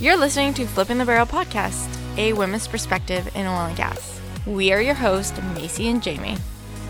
[0.00, 4.20] You're listening to Flipping the Barrel podcast, a women's perspective in oil and gas.
[4.46, 6.36] We are your hosts, Macy and Jamie.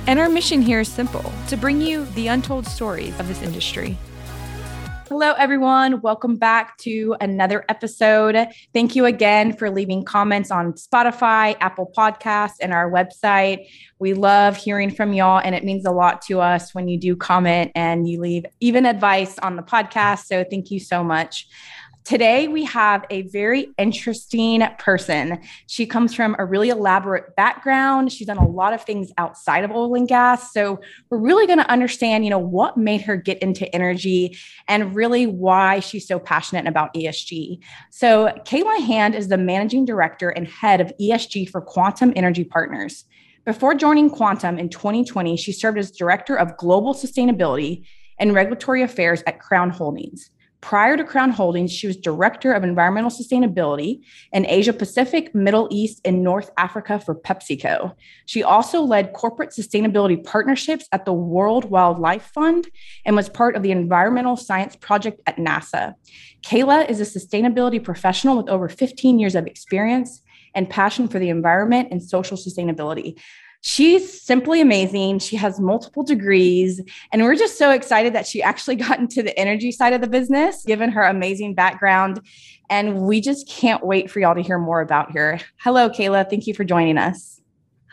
[0.06, 3.96] And our mission here is simple to bring you the untold stories of this industry.
[5.08, 6.02] Hello, everyone.
[6.02, 8.46] Welcome back to another episode.
[8.74, 13.68] Thank you again for leaving comments on Spotify, Apple Podcasts, and our website.
[13.98, 17.16] We love hearing from y'all, and it means a lot to us when you do
[17.16, 20.26] comment and you leave even advice on the podcast.
[20.26, 21.48] So, thank you so much.
[22.08, 25.40] Today, we have a very interesting person.
[25.66, 28.10] She comes from a really elaborate background.
[28.10, 30.54] She's done a lot of things outside of oil and gas.
[30.54, 34.94] So, we're really going to understand, you know, what made her get into energy and
[34.94, 37.62] really why she's so passionate about ESG.
[37.90, 43.04] So, Kayla Hand is the managing director and head of ESG for Quantum Energy Partners.
[43.44, 47.84] Before joining Quantum in 2020, she served as director of global sustainability
[48.18, 50.30] and regulatory affairs at Crown Holdings.
[50.60, 54.00] Prior to Crown Holdings, she was Director of Environmental Sustainability
[54.32, 57.94] in Asia Pacific, Middle East, and North Africa for PepsiCo.
[58.26, 62.68] She also led corporate sustainability partnerships at the World Wildlife Fund
[63.04, 65.94] and was part of the Environmental Science Project at NASA.
[66.42, 70.22] Kayla is a sustainability professional with over 15 years of experience
[70.54, 73.16] and passion for the environment and social sustainability.
[73.60, 75.18] She's simply amazing.
[75.18, 76.80] She has multiple degrees,
[77.12, 80.08] and we're just so excited that she actually got into the energy side of the
[80.08, 82.20] business, given her amazing background.
[82.70, 85.40] And we just can't wait for y'all to hear more about her.
[85.58, 86.28] Hello, Kayla.
[86.28, 87.40] Thank you for joining us.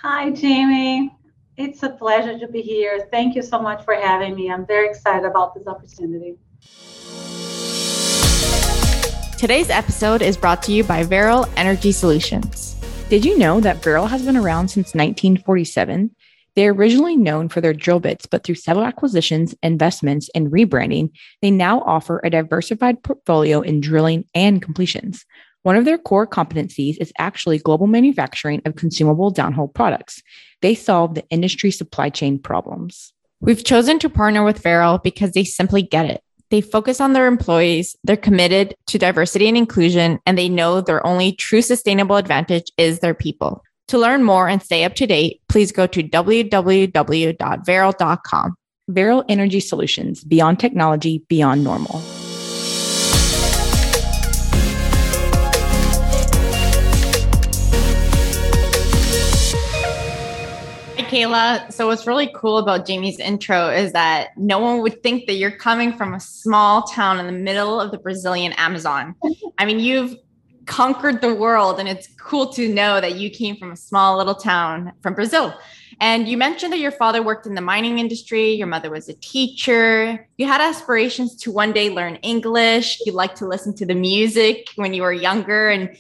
[0.02, 1.16] Hi, Jamie.
[1.58, 3.08] It's a pleasure to be here.
[3.12, 4.52] Thank you so much for having me.
[4.52, 6.36] I'm very excited about this opportunity.
[9.38, 12.75] Today's episode is brought to you by Varel Energy Solutions.
[13.08, 16.10] Did you know that Varel has been around since 1947?
[16.56, 21.12] They're originally known for their drill bits, but through several acquisitions, investments, and rebranding,
[21.44, 25.24] they now offer a diversified portfolio in drilling and completions.
[25.62, 30.24] One of their core competencies is actually global manufacturing of consumable downhole products.
[30.64, 33.14] They solve the industry supply chain problems.
[33.40, 36.24] We've chosen to partner with Varel because they simply get it.
[36.52, 41.06] They focus on their employees, they're committed to diversity and inclusion, and they know their
[41.06, 43.64] only true sustainable advantage is their people.
[43.90, 46.56] To learn more and stay up to date, please go to www.varel.com.
[48.92, 52.02] Varel Energy Solutions, beyond technology, beyond normal.
[61.06, 61.72] Kayla.
[61.72, 65.52] So, what's really cool about Jamie's intro is that no one would think that you're
[65.52, 69.16] coming from a small town in the middle of the Brazilian Amazon.
[69.58, 70.16] I mean, you've
[70.66, 74.36] conquered the world, and it's cool to know that you came from a small little
[74.36, 75.54] town from Brazil.
[76.00, 79.14] And you mentioned that your father worked in the mining industry, your mother was a
[79.14, 80.28] teacher.
[80.38, 83.00] You had aspirations to one day learn English.
[83.06, 85.70] You liked to listen to the music when you were younger.
[85.70, 85.96] And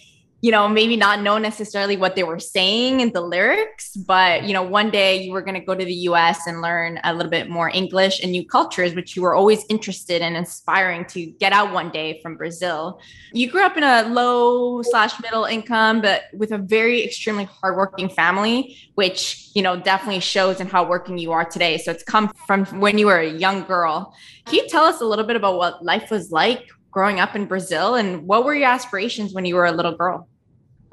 [0.45, 4.53] you know, maybe not know necessarily what they were saying in the lyrics, but you
[4.53, 7.31] know, one day you were going to go to the US and learn a little
[7.31, 11.51] bit more English and new cultures, which you were always interested in inspiring to get
[11.51, 12.99] out one day from Brazil.
[13.33, 18.09] You grew up in a low slash middle income, but with a very extremely hardworking
[18.09, 21.79] family, which, you know, definitely shows in how working you are today.
[21.79, 24.13] So it's come from when you were a young girl.
[24.45, 27.47] Can you tell us a little bit about what life was like growing up in
[27.47, 30.29] Brazil and what were your aspirations when you were a little girl?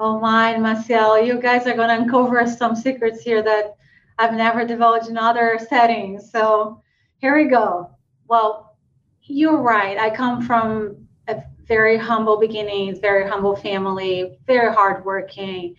[0.05, 3.77] Oh my, Marcel, you guys are going to uncover some secrets here that
[4.19, 6.29] I've never divulged in other settings.
[6.33, 6.83] So
[7.19, 7.89] here we go.
[8.27, 8.77] Well,
[9.23, 9.97] you're right.
[9.97, 15.77] I come from a very humble beginnings, very humble family, very hardworking.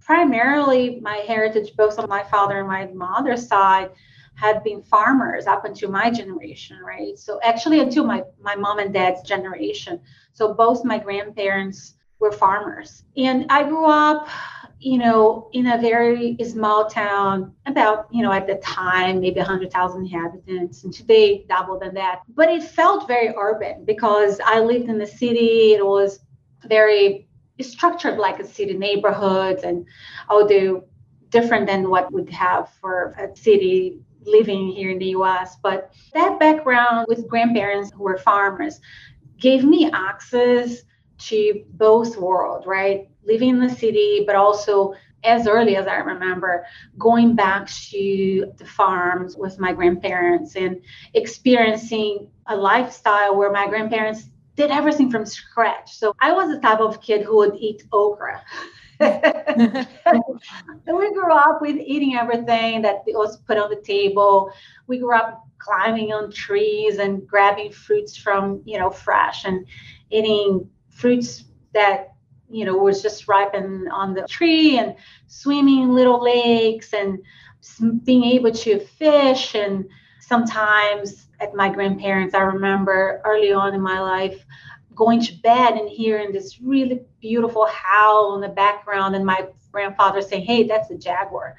[0.00, 3.90] Primarily, my heritage, both on my father and my mother's side,
[4.36, 7.18] had been farmers up until my generation, right?
[7.18, 10.00] So actually, until my my mom and dad's generation.
[10.32, 13.04] So both my grandparents were farmers.
[13.16, 14.28] And I grew up,
[14.78, 20.00] you know, in a very small town, about, you know, at the time, maybe 100,000
[20.00, 22.20] inhabitants, and today double than that.
[22.28, 25.74] But it felt very urban because I lived in the city.
[25.74, 26.20] It was
[26.66, 27.28] very
[27.60, 29.86] structured like a city neighborhoods, and
[30.28, 30.84] although
[31.30, 35.56] different than what would have for a city living here in the US.
[35.62, 38.80] But that background with grandparents who were farmers
[39.38, 40.82] gave me access
[41.18, 43.08] to both worlds, right?
[43.24, 46.64] Living in the city, but also as early as I remember,
[46.98, 50.80] going back to the farms with my grandparents and
[51.14, 55.94] experiencing a lifestyle where my grandparents did everything from scratch.
[55.94, 58.42] So I was the type of kid who would eat okra.
[59.00, 59.86] and
[60.86, 64.50] we grew up with eating everything that was put on the table.
[64.86, 69.66] We grew up climbing on trees and grabbing fruits from, you know, fresh and
[70.10, 72.14] eating fruits that
[72.48, 74.94] you know was just ripening on the tree and
[75.26, 77.18] swimming in little lakes and
[78.04, 79.54] being able to fish.
[79.54, 79.86] And
[80.20, 84.44] sometimes at my grandparents i remember early on in my life
[84.94, 90.22] going to bed and hearing this really beautiful howl in the background and my grandfather
[90.22, 91.54] saying hey that's a jaguar.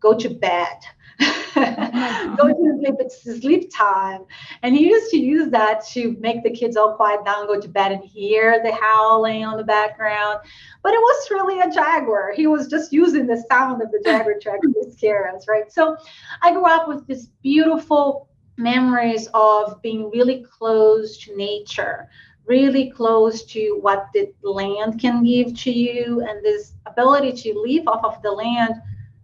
[0.00, 0.78] Go to bed
[1.54, 4.24] go to sleep it's sleep time.
[4.62, 7.68] And he used to use that to make the kids all quiet down go to
[7.68, 10.40] bed and hear the howling on the background.
[10.82, 12.32] But it was really a jaguar.
[12.32, 15.70] He was just using the sound of the jaguar track to actually scare us right?
[15.70, 15.96] So
[16.42, 22.08] i grew up with this beautiful memories of being really close to nature
[22.46, 27.86] really close to what the land can give to you and this ability to live
[27.86, 28.74] off of the land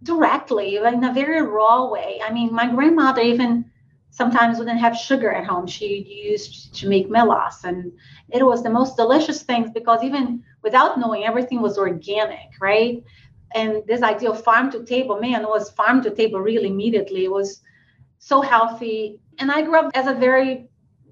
[0.07, 2.19] directly in a very raw way.
[2.23, 3.65] I mean, my grandmother even
[4.09, 5.67] sometimes wouldn't have sugar at home.
[5.67, 5.87] She
[6.29, 7.91] used to make melas, and
[8.29, 13.03] it was the most delicious things because even without knowing, everything was organic, right?
[13.53, 17.25] And this idea of farm to table, man, was farm to table really immediately.
[17.25, 17.61] It was
[18.17, 19.19] so healthy.
[19.39, 20.69] And I grew up as a very,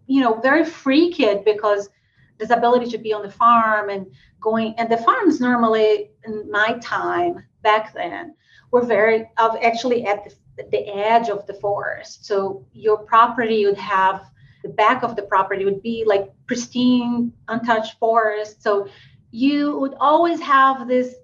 [0.07, 1.89] you know, very free kid because
[2.37, 4.07] this ability to be on the farm and
[4.41, 8.33] going, and the farms normally in my time back then
[8.71, 12.25] were very of actually at the, the edge of the forest.
[12.25, 14.29] So your property would have
[14.63, 18.63] the back of the property would be like pristine, untouched forest.
[18.63, 18.87] So
[19.31, 21.15] you would always have this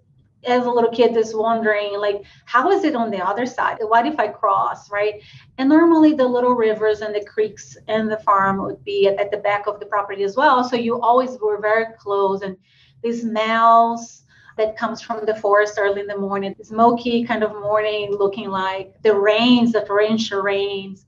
[0.45, 4.07] as a little kid just wondering like how is it on the other side what
[4.07, 5.21] if i cross right
[5.57, 9.29] and normally the little rivers and the creeks and the farm would be at, at
[9.29, 12.57] the back of the property as well so you always were very close and
[13.03, 14.23] the smells
[14.61, 18.93] that comes from the forest early in the morning, smoky kind of morning looking like
[19.01, 21.05] the rains, the torrential rains.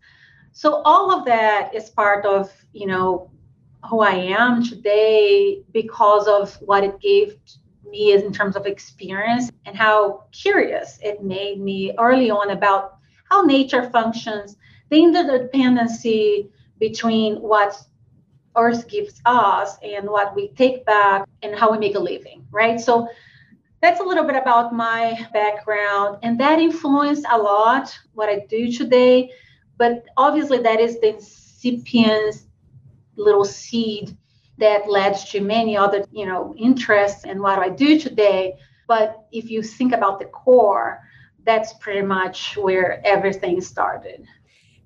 [0.53, 3.29] So all of that is part of, you know,
[3.87, 7.35] who I am today because of what it gave
[7.87, 12.97] me in terms of experience and how curious it made me early on about
[13.29, 14.57] how nature functions,
[14.89, 17.79] the interdependency between what
[18.55, 22.79] earth gives us and what we take back and how we make a living, right?
[22.79, 23.07] So
[23.83, 28.71] that's a little bit about my background and that influenced a lot what i do
[28.71, 29.29] today
[29.77, 32.43] but obviously that is the incipient
[33.17, 34.17] little seed
[34.57, 38.53] that led to many other you know interests in what i do today.
[38.87, 41.01] But if you think about the core
[41.45, 44.25] that's pretty much where everything started.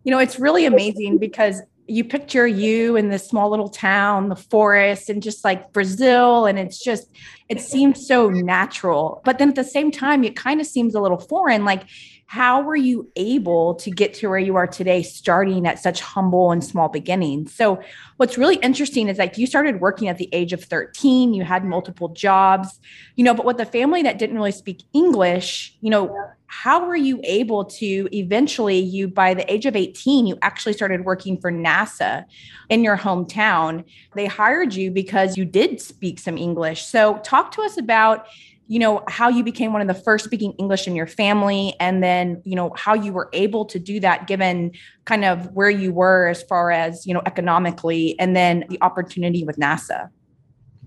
[0.03, 4.35] You know it's really amazing because you picture you in this small little town, the
[4.35, 6.45] forest, and just like Brazil.
[6.45, 7.07] And it's just,
[7.49, 9.21] it seems so natural.
[9.23, 11.65] But then at the same time, it kind of seems a little foreign.
[11.65, 11.83] Like,
[12.27, 16.51] how were you able to get to where you are today starting at such humble
[16.51, 17.53] and small beginnings?
[17.53, 17.81] So
[18.17, 21.63] what's really interesting is like you started working at the age of 13 you had
[21.63, 22.79] multiple jobs
[23.15, 26.15] you know but with a family that didn't really speak english you know
[26.47, 31.03] how were you able to eventually you by the age of 18 you actually started
[31.03, 32.25] working for nasa
[32.69, 33.83] in your hometown?
[34.15, 36.85] They hired you because you did speak some english.
[36.85, 38.27] So talk to us about
[38.67, 42.03] you know how you became one of the first speaking english in your family and
[42.03, 44.71] then you know how you were able to do that given
[45.05, 49.43] kind of where you were as far as you know economically and then the opportunity
[49.43, 50.09] with nasa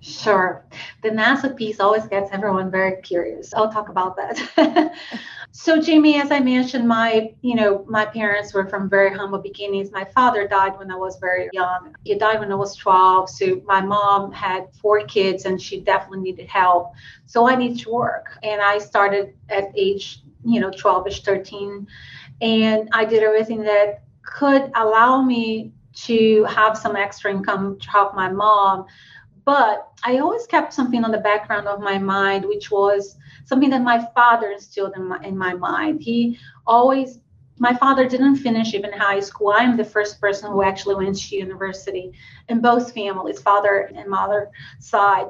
[0.02, 0.64] Sure.
[1.02, 3.52] The NASA piece always gets everyone very curious.
[3.52, 4.92] I'll talk about that.
[5.62, 9.92] so Jamie, as I mentioned, my, you know, my parents were from very humble beginnings.
[9.92, 11.94] My father died when I was very young.
[12.02, 13.28] He died when I was 12.
[13.28, 16.92] So my mom had four kids and she definitely needed help.
[17.26, 18.38] So I needed to work.
[18.42, 21.86] And I started at age, you know, 12ish, 13.
[22.40, 25.72] And I did everything that could allow me
[26.06, 28.86] to have some extra income to help my mom
[29.44, 33.16] but I always kept something on the background of my mind, which was
[33.50, 36.00] something that my father instilled in my, in my mind.
[36.00, 36.38] He
[36.68, 37.18] always,
[37.58, 39.48] my father didn't finish even high school.
[39.48, 42.12] I am the first person who actually went to university
[42.48, 45.26] in both families, father and mother side.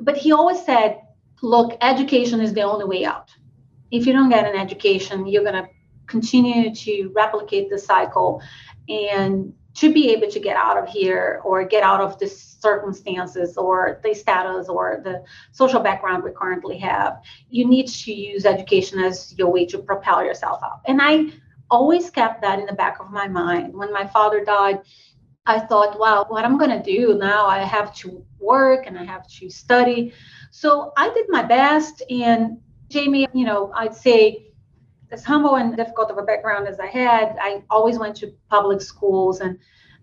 [0.00, 1.00] But he always said,
[1.42, 3.30] look, education is the only way out.
[3.92, 5.68] If you don't get an education, you're going to
[6.08, 8.42] continue to replicate the cycle
[8.88, 13.56] and to be able to get out of here or get out of the circumstances
[13.56, 15.22] or the status or the
[15.52, 20.24] social background we currently have, you need to use education as your way to propel
[20.24, 20.82] yourself up.
[20.86, 21.32] And I
[21.70, 23.72] always kept that in the back of my mind.
[23.72, 24.80] When my father died,
[25.46, 29.04] I thought, wow, what I'm going to do now, I have to work and I
[29.04, 30.12] have to study.
[30.50, 32.02] So I did my best.
[32.10, 32.58] And
[32.88, 34.49] Jamie, you know, I'd say,
[35.10, 38.80] as humble and difficult of a background as I had, I always went to public
[38.80, 39.58] schools and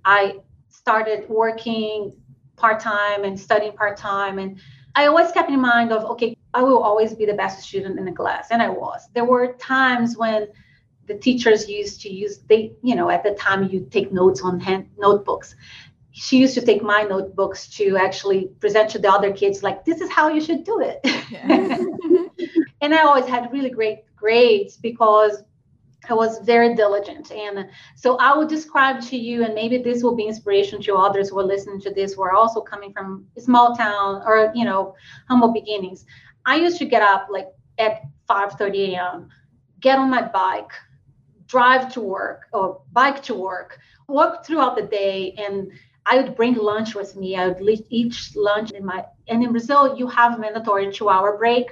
[0.06, 2.14] I started working
[2.56, 4.40] part time and studying part time.
[4.40, 4.60] And
[4.96, 8.06] I always kept in mind of, okay, I will always be the best student in
[8.06, 8.48] the class.
[8.52, 9.08] And I was.
[9.14, 10.48] There were times when
[11.06, 14.60] the teachers used to use, they, you know, at the time you take notes on
[14.60, 15.56] hand notebooks.
[16.12, 20.02] She used to take my notebooks to actually present to the other kids, like, this
[20.02, 21.00] is how you should do it.
[21.30, 21.78] Yeah.
[22.38, 22.62] Mm-hmm.
[22.82, 25.44] and I always had really great grades because
[26.10, 27.32] I was very diligent.
[27.32, 31.30] And so I would describe to you, and maybe this will be inspiration to others
[31.30, 34.96] who are listening to this, who are also coming from small town or, you know,
[35.30, 36.06] humble beginnings.
[36.46, 37.48] I used to get up like
[37.78, 39.30] at 5:30 a.m.,
[39.80, 40.72] get on my bike,
[41.48, 45.72] drive to work or bike to work, work throughout the day, and
[46.06, 47.36] I would bring lunch with me.
[47.36, 51.68] I would eat lunch in my and in Brazil you have a mandatory two-hour break.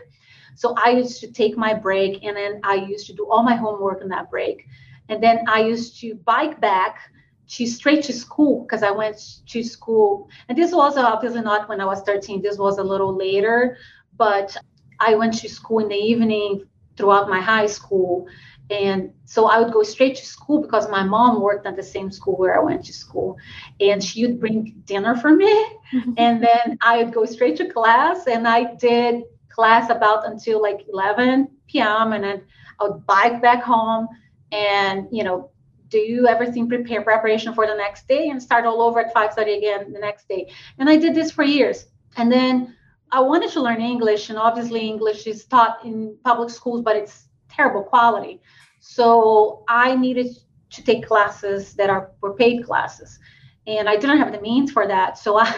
[0.56, 3.56] So I used to take my break and then I used to do all my
[3.56, 4.66] homework in that break.
[5.10, 7.12] And then I used to bike back
[7.48, 10.30] to straight to school because I went to school.
[10.50, 13.78] And this was obviously not when I was 13, this was a little later,
[14.18, 14.56] but
[15.00, 16.66] I went to school in the evening
[16.98, 18.28] throughout my high school.
[18.72, 22.10] And so I would go straight to school because my mom worked at the same
[22.12, 23.38] school where I went to school.
[23.80, 25.66] And she would bring dinner for me.
[26.18, 28.26] and then I would go straight to class.
[28.26, 29.24] And I did
[29.56, 32.14] class about until like 11 p.m.
[32.14, 32.44] and then
[32.80, 34.08] I would bike back home
[34.52, 35.50] and you know
[35.90, 39.94] do everything prepare preparation for the next day and start all over at 5:30 again
[39.94, 40.52] the next day.
[40.78, 41.86] And I did this for years.
[42.18, 42.76] And then
[43.12, 47.28] I wanted to learn English, and obviously English is taught in public schools, but it's
[47.50, 48.42] terrible quality.
[48.80, 50.28] So I needed
[50.72, 53.20] to take classes that are were paid classes,
[53.68, 55.18] and I didn't have the means for that.
[55.18, 55.52] So I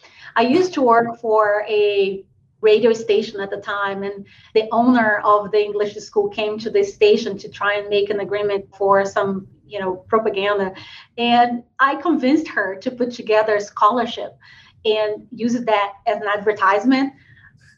[0.40, 2.24] I used to work for a
[2.60, 6.82] radio station at the time and the owner of the english school came to the
[6.82, 10.74] station to try and make an agreement for some you know propaganda.
[11.18, 14.36] And i convinced her to put together a scholarship
[14.84, 17.12] and use that as an advertisement.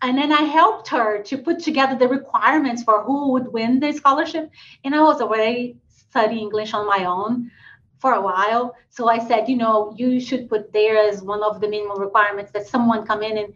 [0.03, 3.93] And then i helped her to put together the requirements for who would win the
[3.93, 4.51] scholarship.
[4.85, 7.51] And i was already studying english on my own
[7.99, 8.77] for a while.
[8.91, 12.53] So i said you know you should put there as one of the minimum requirements
[12.53, 13.53] that someone come in and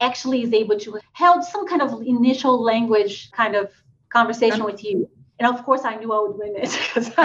[0.00, 3.70] actually is able to hold some kind of initial language kind of
[4.10, 5.08] conversation with you.
[5.38, 7.12] And of course, I knew I would win it because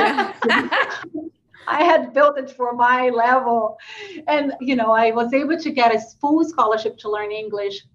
[1.68, 3.78] I had built it for my level.
[4.28, 7.86] And, you know, I was able to get a full scholarship to learn English.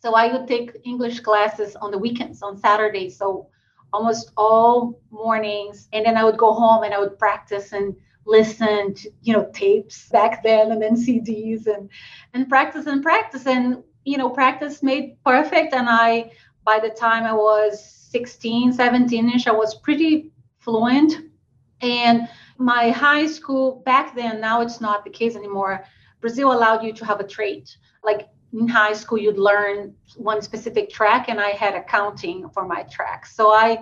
[0.00, 3.16] So I would take English classes on the weekends, on Saturdays.
[3.16, 3.48] So
[3.92, 5.88] almost all mornings.
[5.92, 7.94] And then I would go home and I would practice and
[8.26, 11.88] listen to, you know, tapes back then and then CDs and,
[12.34, 13.46] and practice and practice.
[13.46, 15.74] And you know, practice made perfect.
[15.74, 16.32] And I,
[16.64, 21.12] by the time I was 16, 17 ish, I was pretty fluent.
[21.82, 25.84] And my high school back then, now it's not the case anymore.
[26.20, 27.76] Brazil allowed you to have a trait.
[28.02, 32.84] Like in high school, you'd learn one specific track, and I had accounting for my
[32.84, 33.26] track.
[33.26, 33.78] So I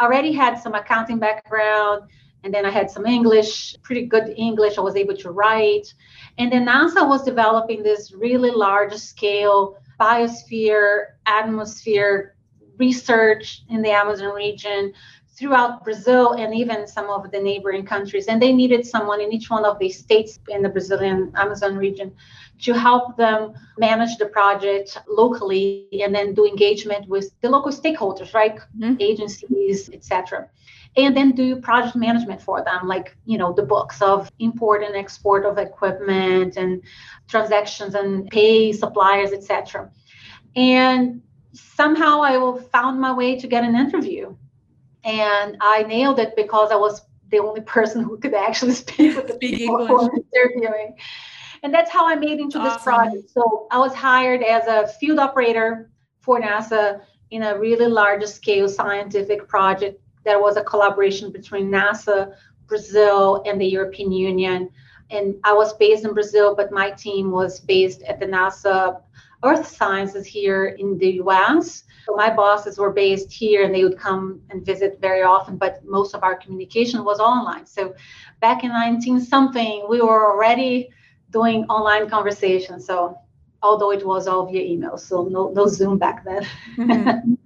[0.00, 2.02] already had some accounting background,
[2.44, 4.76] and then I had some English, pretty good English.
[4.76, 5.92] I was able to write.
[6.38, 12.36] And then NASA was developing this really large scale biosphere, atmosphere
[12.78, 14.92] research in the Amazon region
[15.36, 18.26] throughout Brazil and even some of the neighboring countries.
[18.26, 22.12] And they needed someone in each one of these states in the Brazilian Amazon region
[22.62, 28.34] to help them manage the project locally and then do engagement with the local stakeholders,
[28.34, 28.56] right?
[28.78, 28.96] Mm-hmm.
[29.00, 30.48] Agencies, etc
[30.96, 34.96] and then do project management for them like you know the books of import and
[34.96, 36.82] export of equipment and
[37.28, 39.90] transactions and pay suppliers etc
[40.56, 44.34] and somehow i found my way to get an interview.
[45.04, 49.28] And i nailed it because i was the only person who could actually speak with
[49.28, 50.96] the people who were interviewing.
[51.62, 52.72] And that's how i made into awesome.
[52.72, 53.30] this project.
[53.30, 58.68] So i was hired as a field operator for nasa in a really large scale
[58.68, 62.34] scientific project there was a collaboration between NASA,
[62.66, 64.70] Brazil, and the European Union.
[65.10, 69.00] And I was based in Brazil, but my team was based at the NASA
[69.42, 71.84] Earth Sciences here in the US.
[72.06, 75.84] So my bosses were based here and they would come and visit very often, but
[75.84, 77.66] most of our communication was online.
[77.66, 77.94] So
[78.40, 80.90] back in 19 something, we were already
[81.30, 82.86] doing online conversations.
[82.86, 83.18] So
[83.62, 86.46] although it was all via email, so no, no Zoom back then.
[86.76, 87.34] Mm-hmm.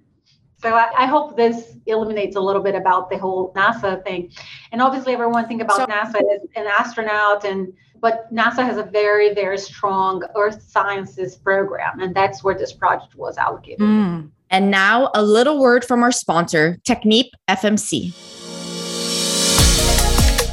[0.57, 4.31] So I, I, hope this illuminates a little bit about the whole NASA thing.
[4.71, 8.83] And obviously, everyone think about so, NASA as an astronaut, and but NASA has a
[8.83, 13.79] very, very strong Earth sciences program, and that's where this project was allocated.
[13.79, 14.29] Mm.
[14.49, 18.13] And now, a little word from our sponsor, Technip FMC.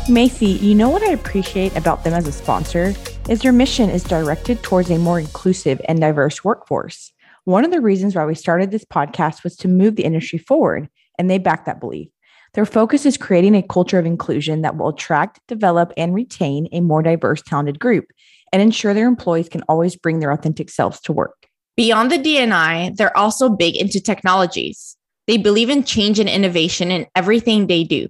[0.09, 2.95] Macy, you know what I appreciate about them as a sponsor
[3.29, 7.12] is their mission is directed towards a more inclusive and diverse workforce.
[7.45, 10.89] One of the reasons why we started this podcast was to move the industry forward,
[11.19, 12.09] and they back that belief.
[12.55, 16.81] Their focus is creating a culture of inclusion that will attract, develop, and retain a
[16.81, 18.05] more diverse, talented group
[18.53, 21.47] and ensure their employees can always bring their authentic selves to work.
[21.77, 24.97] Beyond the DNI, they're also big into technologies.
[25.27, 28.09] They believe in change and innovation in everything they do.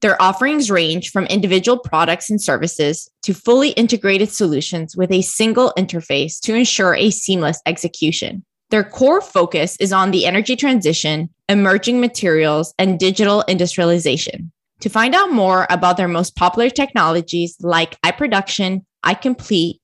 [0.00, 5.72] Their offerings range from individual products and services to fully integrated solutions with a single
[5.78, 8.44] interface to ensure a seamless execution.
[8.72, 14.50] Their core focus is on the energy transition, emerging materials, and digital industrialization.
[14.80, 19.74] To find out more about their most popular technologies like iProduction, iComplete,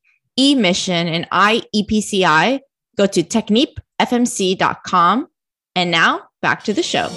[0.40, 2.60] eMission, and iEPCI,
[2.96, 5.28] go to technipfmc.com.
[5.76, 7.08] And now back to the show.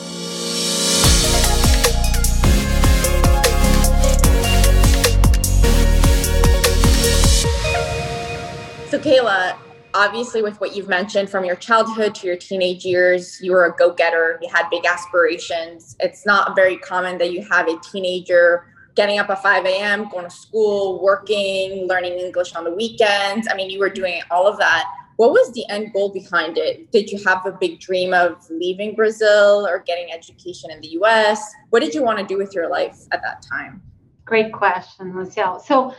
[8.89, 9.55] So, Kayla,
[9.93, 13.75] obviously, with what you've mentioned from your childhood to your teenage years, you were a
[13.75, 15.95] go getter, you had big aspirations.
[15.99, 20.25] It's not very common that you have a teenager getting up at 5 a.m., going
[20.25, 23.47] to school, working, learning English on the weekends.
[23.49, 24.85] I mean, you were doing all of that.
[25.15, 26.91] What was the end goal behind it?
[26.91, 31.41] Did you have a big dream of leaving Brazil or getting education in the US?
[31.69, 33.81] What did you want to do with your life at that time?
[34.25, 35.93] Great question, lucille So,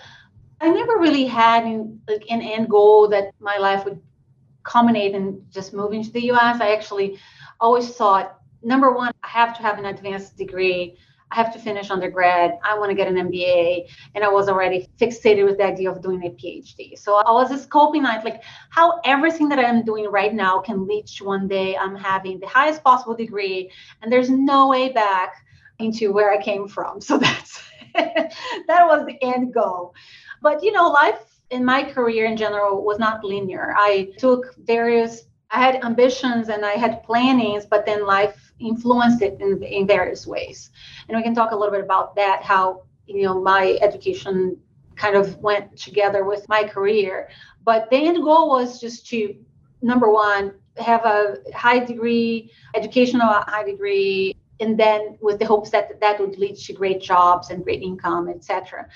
[0.62, 1.64] I never really had
[2.09, 4.00] like an end goal that my life would
[4.62, 6.61] culminate in just moving to the US.
[6.61, 7.19] I actually
[7.61, 10.97] always thought number one, I have to have an advanced degree.
[11.33, 12.59] I have to finish undergrad.
[12.62, 13.88] I want to get an MBA.
[14.14, 16.97] And I was already fixated with the idea of doing a PhD.
[16.97, 21.07] So I was scoping out like how everything that I'm doing right now can lead
[21.09, 23.69] to one day I'm having the highest possible degree.
[24.00, 25.33] And there's no way back
[25.81, 27.00] into where I came from.
[27.00, 27.62] So that's
[27.95, 29.95] that was the end goal.
[30.43, 33.75] But you know, life in my career in general was not linear.
[33.76, 39.39] I took various I had ambitions and I had plannings, but then life influenced it
[39.39, 40.71] in, in various ways.
[41.07, 44.57] And we can talk a little bit about that, how you know my education
[44.97, 47.28] kind of went together with my career.
[47.65, 49.35] But the end goal was just to
[49.83, 56.01] number one, have a high degree, educational high degree, and then with the hopes that
[56.01, 58.87] that would lead to great jobs and great income, etc.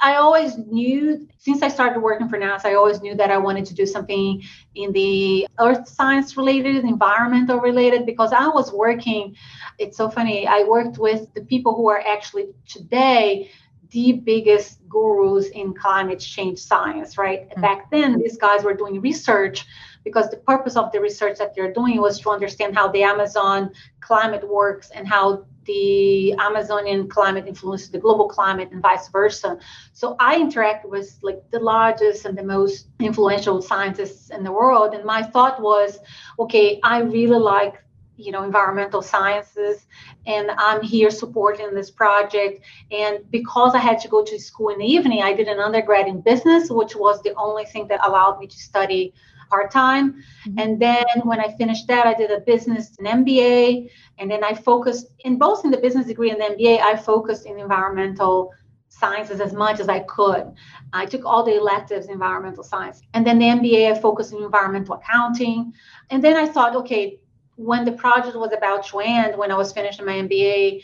[0.00, 3.66] I always knew since I started working for NASA, I always knew that I wanted
[3.66, 4.42] to do something
[4.74, 9.34] in the earth science related, environmental related, because I was working.
[9.78, 10.46] It's so funny.
[10.46, 13.50] I worked with the people who are actually today
[13.90, 17.48] the biggest gurus in climate change science, right?
[17.48, 17.60] Mm-hmm.
[17.60, 19.66] Back then, these guys were doing research
[20.04, 23.70] because the purpose of the research that they're doing was to understand how the Amazon
[24.00, 29.58] climate works and how the Amazonian climate influences the global climate and vice versa.
[29.92, 34.94] So I interact with like the largest and the most influential scientists in the world.
[34.94, 35.98] And my thought was,
[36.38, 37.82] okay, I really like
[38.16, 39.86] you know environmental sciences
[40.26, 44.78] and i'm here supporting this project and because i had to go to school in
[44.78, 48.38] the evening i did an undergrad in business which was the only thing that allowed
[48.38, 49.12] me to study
[49.48, 50.12] part time.
[50.12, 50.58] Mm-hmm.
[50.58, 53.90] And then when I finished that, I did a business and MBA.
[54.18, 57.46] And then I focused in both in the business degree and the MBA, I focused
[57.46, 58.52] in environmental
[58.88, 60.54] sciences as much as I could.
[60.92, 63.02] I took all the electives in environmental science.
[63.12, 65.74] And then the MBA, I focused in environmental accounting.
[66.10, 67.20] And then I thought, okay,
[67.56, 70.82] when the project was about to end, when I was finishing my MBA,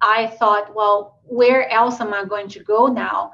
[0.00, 3.32] I thought, well, where else am I going to go now?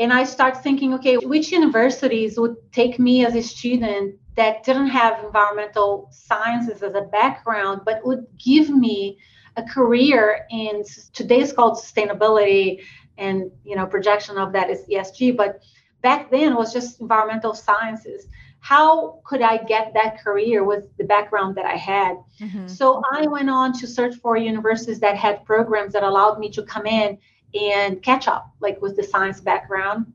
[0.00, 4.86] and I start thinking, okay, which universities would take me as a student that didn't
[4.86, 9.18] have environmental sciences as a background, but would give me
[9.56, 12.82] a career in today's called sustainability
[13.18, 15.62] and you know projection of that is ESG, but
[16.00, 18.26] back then it was just environmental sciences.
[18.60, 22.16] How could I get that career with the background that I had?
[22.40, 22.66] Mm-hmm.
[22.66, 26.62] So I went on to search for universities that had programs that allowed me to
[26.62, 27.18] come in
[27.54, 30.12] and catch up like with the science background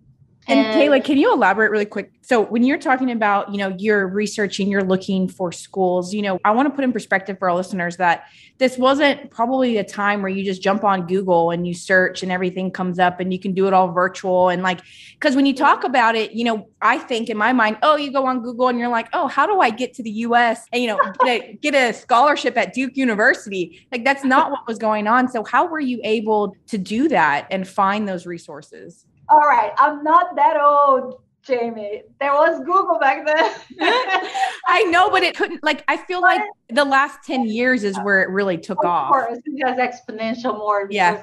[0.47, 2.11] and, and Kayla, can you elaborate really quick?
[2.21, 6.39] So when you're talking about, you know, you're researching, you're looking for schools, you know,
[6.45, 8.27] I want to put in perspective for our listeners that
[8.57, 12.31] this wasn't probably a time where you just jump on Google and you search and
[12.31, 14.49] everything comes up and you can do it all virtual.
[14.49, 14.81] And like,
[15.13, 18.11] because when you talk about it, you know, I think in my mind, oh, you
[18.11, 20.81] go on Google and you're like, oh, how do I get to the US and,
[20.81, 23.87] you know, get a, get a scholarship at Duke University?
[23.91, 25.27] Like, that's not what was going on.
[25.27, 29.05] So how were you able to do that and find those resources?
[29.29, 32.03] All right, I'm not that old, Jamie.
[32.19, 33.51] There was Google back then.
[34.67, 35.63] I know, but it couldn't.
[35.63, 39.07] Like, I feel like the last ten years is where it really took of off.
[39.07, 40.87] Of course, it has exponential more.
[40.89, 41.21] Yeah.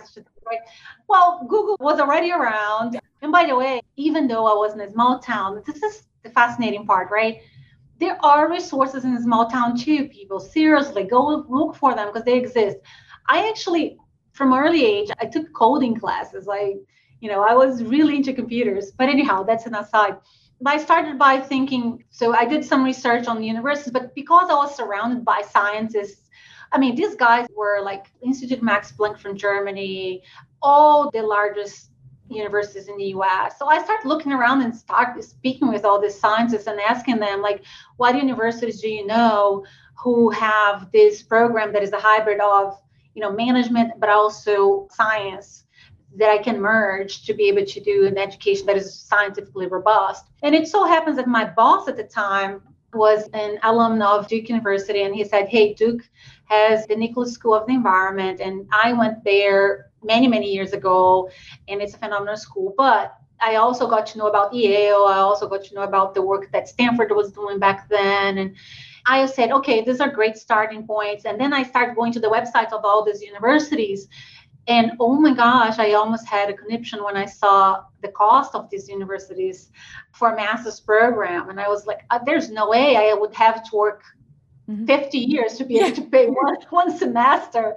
[1.09, 4.91] Well, Google was already around, and by the way, even though I was in a
[4.91, 7.41] small town, this is the fascinating part, right?
[8.03, 10.41] there are resources in a small town too, people.
[10.41, 12.79] Seriously, go look for them because they exist.
[13.29, 13.97] I actually,
[14.33, 16.47] from early age, I took coding classes.
[16.47, 16.79] Like,
[17.23, 18.91] you know, I was really into computers.
[18.91, 20.17] But anyhow, that's an aside.
[20.67, 24.55] I started by thinking, so I did some research on the universities, but because I
[24.55, 26.29] was surrounded by scientists,
[26.73, 30.23] I mean, these guys were like Institute Max Planck from Germany,
[30.63, 31.91] all the largest
[32.29, 33.57] universities in the US.
[33.59, 37.41] So I started looking around and started speaking with all these scientists and asking them,
[37.41, 37.63] like,
[37.99, 39.65] what universities do you know
[39.97, 42.81] who have this program that is a hybrid of,
[43.15, 45.65] you know, management, but also science
[46.17, 50.27] that I can merge to be able to do an education that is scientifically robust.
[50.43, 54.49] And it so happens that my boss at the time was an alum of Duke
[54.49, 56.03] University, and he said, Hey, Duke
[56.45, 58.41] has the Nicholas School of the Environment.
[58.41, 61.31] And I went there many, many years ago,
[61.69, 62.75] and it's a phenomenal school.
[62.77, 65.07] But I also got to know about Yale.
[65.09, 68.39] I also got to know about the work that Stanford was doing back then.
[68.39, 68.55] And
[69.07, 71.25] I said, okay, these are great starting points.
[71.25, 74.09] And then I started going to the websites of all these universities.
[74.69, 78.71] And oh my gosh, I almost had a conniption when I saw the cost of
[78.71, 79.71] these universities
[80.13, 81.51] for a master's program.
[81.51, 84.03] And I was like, uh, there's no way I would have to work
[84.71, 84.87] mm-hmm.
[84.87, 87.77] 50 years to be able to pay one, one semester.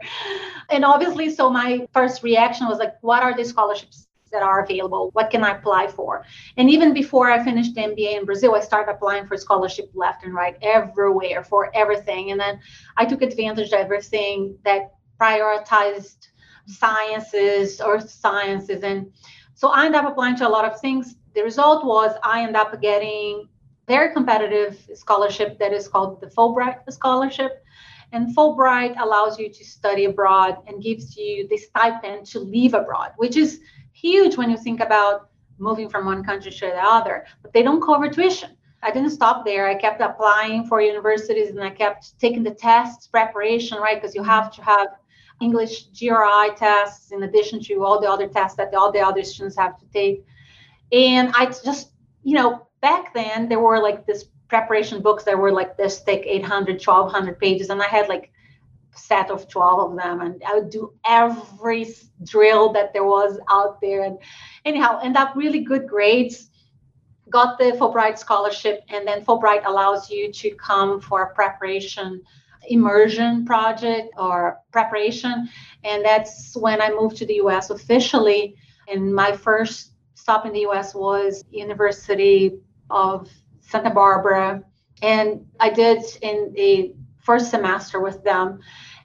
[0.69, 5.10] And obviously, so my first reaction was like, what are the scholarships that are available?
[5.13, 6.24] What can I apply for?
[6.58, 10.24] And even before I finished the MBA in Brazil, I started applying for scholarship left
[10.24, 12.32] and right everywhere for everything.
[12.32, 12.60] And then
[12.95, 16.28] I took advantage of everything that prioritized
[16.65, 18.84] sciences or sciences.
[18.84, 19.12] And
[19.54, 21.15] so I ended up applying to a lot of things.
[21.34, 23.47] The result was I ended up getting
[23.88, 27.63] very competitive scholarship that is called the Fulbright Scholarship.
[28.12, 33.12] And Fulbright allows you to study abroad and gives you the stipend to live abroad,
[33.17, 33.60] which is
[33.93, 37.25] huge when you think about moving from one country to the other.
[37.41, 38.51] But they don't cover tuition.
[38.84, 39.67] I didn't stop there.
[39.67, 43.99] I kept applying for universities and I kept taking the tests, preparation, right?
[43.99, 44.89] Because you have to have
[45.41, 49.58] English GRE tests in addition to all the other tests that all the other students
[49.58, 50.26] have to take.
[50.91, 51.91] And I just,
[52.24, 56.24] you know, back then there were like this preparation books that were like this thick
[56.26, 57.69] 800, 1200 pages.
[57.69, 58.32] And I had like
[58.95, 61.93] set of 12 of them and I would do every
[62.24, 64.04] drill that there was out there.
[64.04, 64.17] And
[64.63, 66.50] anyhow, end up really good grades
[67.30, 72.21] got the Fulbright scholarship, and then Fulbright allows you to come for preparation
[72.69, 75.49] immersion project or preparation.
[75.84, 78.56] And that's when I moved to the US officially.
[78.88, 82.58] And my first stop in the US was University
[82.89, 84.63] of Santa Barbara.
[85.01, 88.60] And I did in the first semester with them.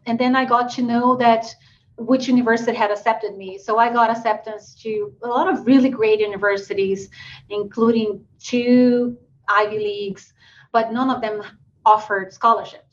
[0.06, 1.54] And then I got to know that
[1.96, 3.58] which university had accepted me.
[3.58, 7.10] So I got acceptance to a lot of really great universities,
[7.50, 9.18] including two
[9.48, 10.32] Ivy Leagues,
[10.72, 11.42] but none of them
[11.84, 12.89] offered scholarships.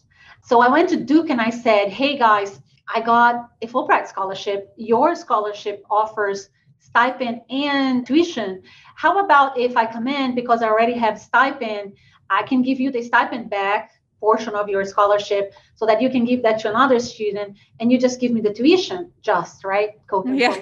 [0.47, 4.73] So I went to Duke and I said, hey guys, I got a Fulbright scholarship.
[4.77, 6.47] Your scholarship offers
[6.79, 8.63] stipend and tuition.
[8.95, 11.97] How about if I come in because I already have stipend,
[12.29, 16.23] I can give you the stipend back portion of your scholarship so that you can
[16.23, 19.91] give that to another student and you just give me the tuition just right
[20.33, 20.57] yeah.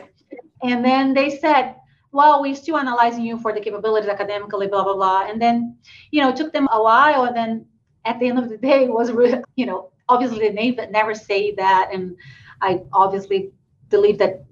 [0.64, 1.76] and then they said
[2.12, 5.78] well we're still analyzing you for the capabilities academically blah blah blah and then
[6.12, 7.66] you know it took them a while and then
[8.06, 9.12] at the end of the day it was
[9.56, 11.90] you know, obviously they may but never say that.
[11.92, 12.16] And
[12.62, 13.52] I obviously
[13.90, 14.46] believe that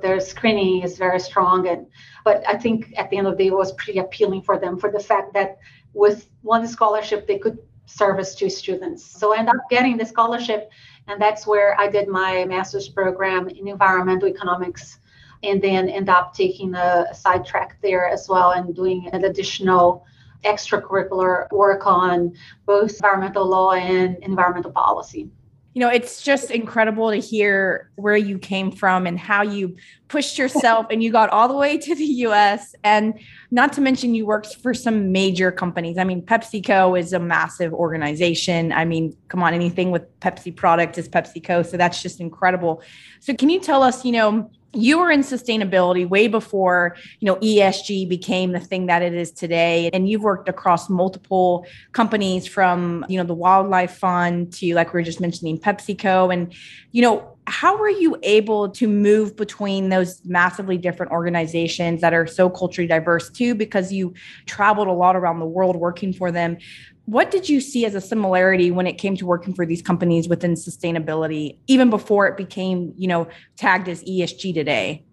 [0.00, 1.66] their screening is very strong.
[1.66, 1.86] And
[2.24, 4.78] but I think at the end of the day it was pretty appealing for them
[4.78, 5.58] for the fact that
[5.94, 9.02] with one scholarship they could service two students.
[9.04, 10.70] So I ended up getting the scholarship
[11.08, 14.98] and that's where I did my master's program in environmental economics
[15.42, 20.04] and then end up taking a side track there as well and doing an additional
[20.44, 22.34] extracurricular work on
[22.66, 25.30] both environmental law and environmental policy.
[25.74, 29.76] You know, it's just incredible to hear where you came from and how you
[30.08, 32.74] pushed yourself and you got all the way to the US.
[32.82, 33.20] And
[33.52, 35.96] not to mention, you worked for some major companies.
[35.96, 38.72] I mean, PepsiCo is a massive organization.
[38.72, 41.64] I mean, come on, anything with Pepsi product is PepsiCo.
[41.64, 42.82] So that's just incredible.
[43.20, 47.36] So, can you tell us, you know, you were in sustainability way before you know
[47.36, 49.88] esg became the thing that it is today.
[49.92, 54.98] And you've worked across multiple companies from you know the wildlife fund to like we
[54.98, 56.32] were just mentioning pepsico.
[56.32, 56.54] And
[56.92, 62.26] you know how were you able to move between those massively different organizations that are
[62.26, 64.12] so culturally diverse too because you
[64.44, 66.58] traveled a lot around the world working for them
[67.08, 70.28] what did you see as a similarity when it came to working for these companies
[70.28, 75.04] within sustainability even before it became you know tagged as esg today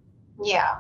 [0.43, 0.79] yeah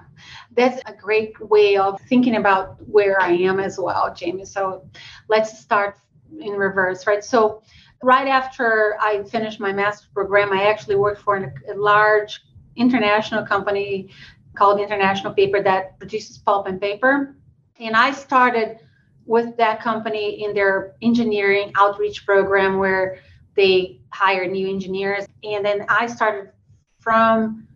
[0.57, 4.85] that's a great way of thinking about where i am as well jamie so
[5.29, 5.97] let's start
[6.39, 7.23] in reverse, right?
[7.23, 7.61] So
[8.03, 12.41] right after I finished my master's program, I actually worked for a large
[12.75, 14.09] international company
[14.55, 17.35] called International Paper that produces pulp and paper.
[17.79, 18.79] And I started
[19.25, 23.19] with that company in their engineering outreach program where
[23.55, 25.25] they hire new engineers.
[25.43, 26.51] And then I started
[26.99, 27.67] from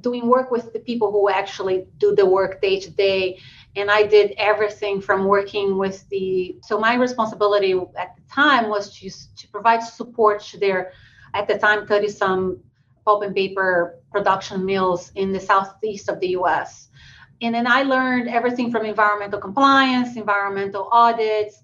[0.00, 3.38] doing work with the people who actually do the work day to day.
[3.76, 8.98] And I did everything from working with the, so my responsibility at the time was
[8.98, 10.92] to, to provide support to their,
[11.34, 12.60] at the time, 30 some
[13.04, 16.88] pulp and paper production mills in the southeast of the US.
[17.42, 21.62] And then I learned everything from environmental compliance, environmental audits,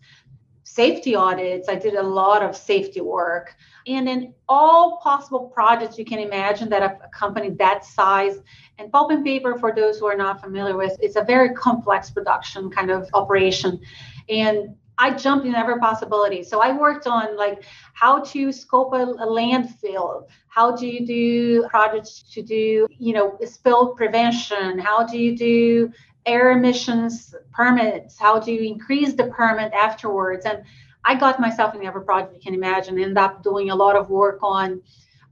[0.64, 1.68] safety audits.
[1.68, 3.54] I did a lot of safety work.
[3.86, 8.38] And in all possible projects you can imagine that a, company that size
[8.78, 12.10] and pulp and paper, for those who are not familiar with, it's a very complex
[12.10, 13.80] production kind of operation.
[14.28, 16.42] And I jumped in every possibility.
[16.42, 21.68] So I worked on like how to scope a, a, landfill, how do you do
[21.68, 25.92] projects to do, you know, spill prevention, how do you do
[26.24, 30.44] air emissions permits, how do you increase the permit afterwards.
[30.46, 30.62] And
[31.04, 34.11] I got myself in every project you can imagine, end up doing a lot of
[34.11, 34.82] work on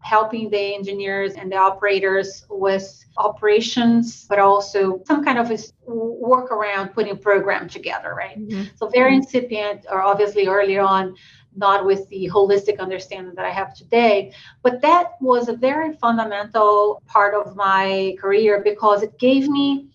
[0.04, 5.50] helping the engineers and the operators with operations, but also some kind of
[5.86, 8.38] work around putting a program together, right?
[8.38, 8.64] Mm-hmm.
[8.76, 11.16] So very incipient, or obviously early on,
[11.56, 14.32] not with the holistic understanding that I have today.
[14.62, 19.88] But that was a very fundamental part of my career because it gave me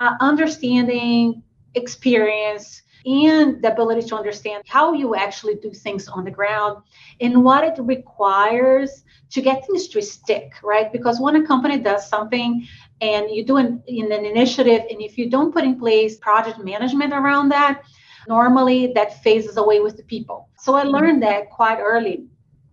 [0.00, 1.42] uh, understanding,
[1.74, 6.82] experience, and the ability to understand how you actually do things on the ground
[7.22, 10.92] and what it requires to get things to stick, right?
[10.92, 12.66] Because when a company does something
[13.00, 16.58] and you do an, in an initiative, and if you don't put in place project
[16.58, 17.82] management around that,
[18.26, 20.50] normally that phases away with the people.
[20.58, 20.90] So I mm-hmm.
[20.90, 22.26] learned that quite early.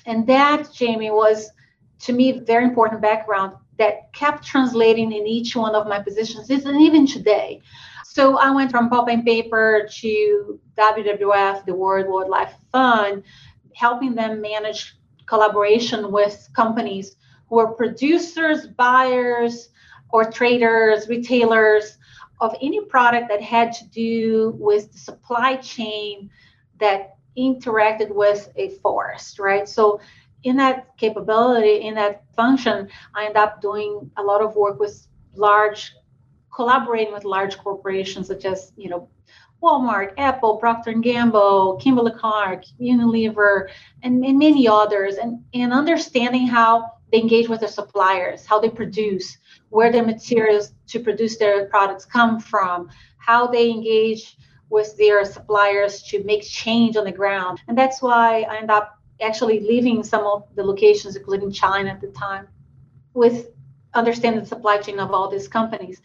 [0.05, 1.49] And that, Jamie, was
[1.99, 6.81] to me very important background that kept translating in each one of my positions, and
[6.81, 7.61] even today.
[8.15, 13.23] So I went from pulp and paper to WWF, the World Wildlife Fund,
[13.73, 17.17] helping them manage collaboration with companies
[17.49, 19.67] who are producers, buyers,
[20.11, 21.97] or traders, retailers
[22.39, 26.29] of any product that had to do with the supply chain
[26.79, 29.67] that interacted with a forest, right?
[29.67, 29.99] So
[30.43, 35.05] in that capability, in that function, I end up doing a lot of work with
[35.35, 35.93] large,
[36.55, 39.09] collaborating with large corporations such as, you know,
[39.61, 43.69] Walmart, Apple, Procter & Gamble, Kimberly Clark, Unilever,
[44.03, 48.69] and, and many others, and, and understanding how they engage with their suppliers, how they
[48.69, 49.37] produce,
[49.69, 54.37] where their materials to produce their products come from, how they engage
[54.69, 57.59] with their suppliers to make change on the ground.
[57.67, 62.01] And that's why I end up actually leaving some of the locations, including China at
[62.01, 62.47] the time,
[63.13, 63.49] with
[63.93, 66.01] understanding the supply chain of all these companies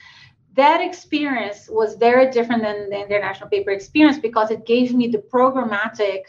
[0.61, 5.23] that experience was very different than the international paper experience because it gave me the
[5.35, 6.23] programmatic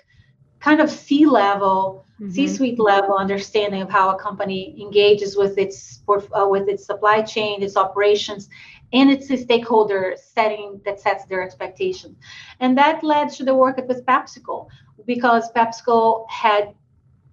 [0.62, 2.32] kind of C level, mm-hmm.
[2.32, 7.22] C suite level understanding of how a company engages with its uh, with its supply
[7.34, 8.48] chain, its operations,
[8.94, 12.16] and its stakeholder setting that sets their expectations.
[12.62, 14.68] And that led to the work with PepsiCo
[15.06, 16.74] because PepsiCo had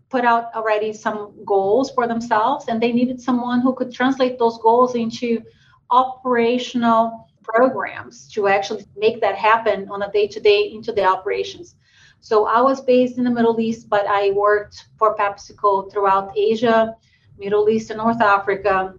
[0.08, 4.58] put out already some goals for themselves and they needed someone who could translate those
[4.58, 5.42] goals into
[5.90, 11.76] operational programs to actually make that happen on a day-to-day into the operations.
[12.20, 16.94] So I was based in the Middle East, but I worked for PepsiCo throughout Asia,
[17.38, 18.94] Middle East, and North Africa,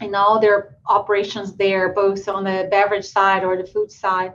[0.00, 4.32] and all their operations there, both on the beverage side or the food side,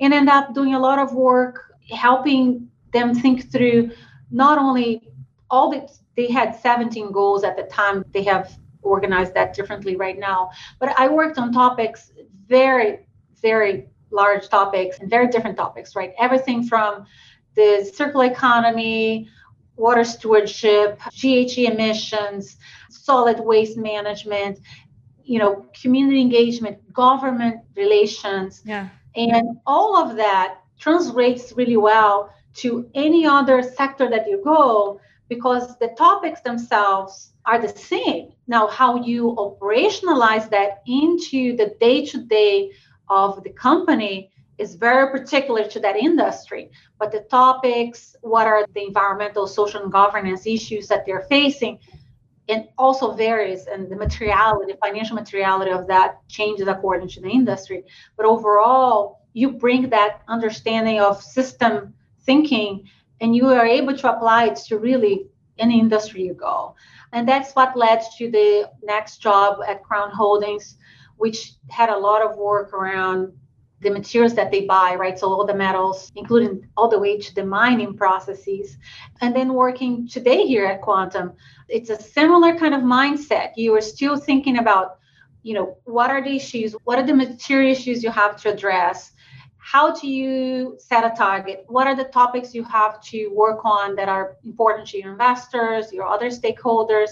[0.00, 3.90] and end up doing a lot of work helping them think through
[4.30, 5.08] not only
[5.50, 10.18] all the they had 17 goals at the time they have organize that differently right
[10.18, 10.50] now.
[10.78, 12.12] But I worked on topics,
[12.46, 13.06] very,
[13.42, 16.12] very large topics and very different topics, right?
[16.18, 17.06] Everything from
[17.54, 19.28] the circular economy,
[19.76, 22.56] water stewardship, GHG emissions,
[22.90, 24.60] solid waste management,
[25.24, 28.62] you know, community engagement, government relations.
[28.64, 28.88] Yeah.
[29.16, 35.76] And all of that translates really well to any other sector that you go because
[35.78, 38.32] the topics themselves are the same.
[38.46, 42.72] Now, how you operationalize that into the day to day
[43.08, 46.70] of the company is very particular to that industry.
[46.98, 51.78] But the topics, what are the environmental, social, and governance issues that they're facing,
[52.48, 57.84] and also varies, and the materiality, financial materiality of that changes according to the industry.
[58.16, 62.88] But overall, you bring that understanding of system thinking
[63.20, 65.26] and you are able to apply it to really
[65.58, 66.74] any industry you go.
[67.12, 70.76] And that's what led to the next job at Crown Holdings,
[71.16, 73.32] which had a lot of work around
[73.80, 75.18] the materials that they buy, right?
[75.18, 78.78] So all the metals, including all the way to the mining processes.
[79.20, 81.34] And then working today here at Quantum,
[81.68, 83.52] it's a similar kind of mindset.
[83.56, 84.98] You are still thinking about,
[85.42, 86.74] you know, what are the issues?
[86.84, 89.12] What are the material issues you have to address?
[89.72, 91.64] How do you set a target?
[91.66, 95.92] What are the topics you have to work on that are important to your investors
[95.92, 97.10] your other stakeholders?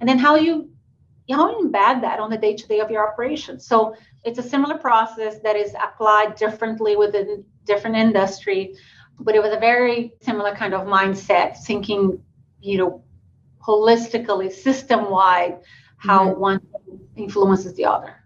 [0.00, 0.70] And then how you
[1.30, 3.66] how you embed that on the day-to-day of your operations.
[3.66, 8.74] So it's a similar process that is applied differently within different industry
[9.20, 12.20] but it was a very similar kind of mindset thinking
[12.60, 13.02] you know
[13.64, 15.58] holistically system wide
[15.96, 16.40] how mm-hmm.
[16.40, 16.60] one
[17.16, 18.16] influences the other.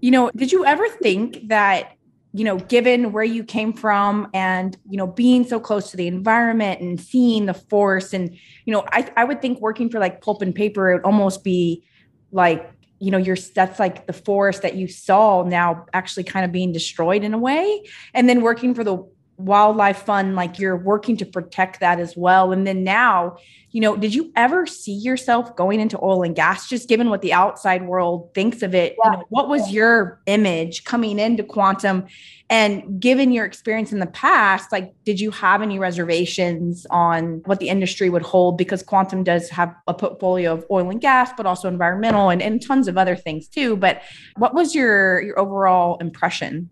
[0.00, 1.96] You know did you ever think that
[2.34, 6.06] you know, given where you came from and, you know, being so close to the
[6.06, 10.22] environment and seeing the force and, you know, I, I would think working for like
[10.22, 11.84] pulp and paper, it would almost be
[12.30, 16.52] like, you know, you're that's like the forest that you saw now actually kind of
[16.52, 17.82] being destroyed in a way.
[18.14, 19.06] And then working for the
[19.38, 22.52] wildlife fund like you're working to protect that as well.
[22.52, 23.36] And then now
[23.70, 27.22] you know did you ever see yourself going into oil and gas just given what
[27.22, 28.96] the outside world thinks of it?
[29.02, 29.12] Yeah.
[29.12, 32.06] you know, what was your image coming into quantum?
[32.50, 37.60] And given your experience in the past like did you have any reservations on what
[37.60, 38.58] the industry would hold?
[38.58, 42.62] Because quantum does have a portfolio of oil and gas but also environmental and, and
[42.62, 43.76] tons of other things too.
[43.76, 44.02] But
[44.36, 46.68] what was your your overall impression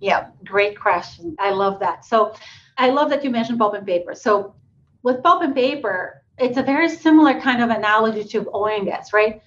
[0.00, 1.36] yeah, great question.
[1.38, 2.04] I love that.
[2.04, 2.34] So
[2.76, 4.14] I love that you mentioned pulp and paper.
[4.14, 4.54] So
[5.02, 9.12] with pulp and paper, it's a very similar kind of analogy to oil and gas,
[9.12, 9.40] right?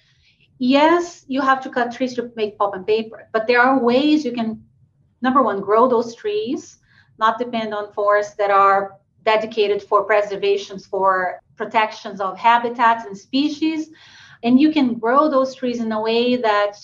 [0.58, 4.24] Yes, you have to cut trees to make pulp and paper, but there are ways
[4.24, 4.64] you can,
[5.20, 6.78] number one, grow those trees,
[7.18, 13.90] not depend on forests that are dedicated for preservations, for protections of habitats and species.
[14.42, 16.76] And you can grow those trees in a way that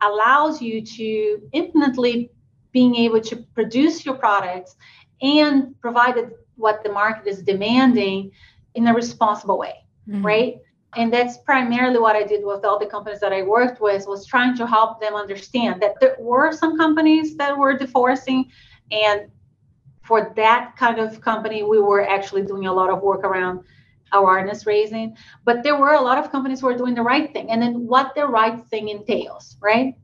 [0.00, 2.30] allows you to infinitely
[2.72, 4.76] being able to produce your products
[5.20, 8.30] and provided what the market is demanding
[8.74, 10.24] in a responsible way mm-hmm.
[10.24, 10.56] right?
[10.94, 14.26] And that's primarily what i did with all the companies that i worked with was
[14.26, 18.50] trying to help them understand that there were some companies that were deforesting
[18.90, 19.30] and
[20.02, 23.64] for that kind of company we were actually doing a lot of work around
[24.12, 25.16] awareness raising.
[25.44, 27.86] But there were a lot of companies who were doing the right thing and then
[27.86, 29.94] what the right thing entails right